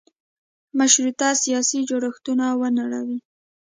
مشروطه 0.79 1.27
سیاسي 1.43 1.79
جوړښتونه 1.89 2.45
ونړوي. 2.59 3.19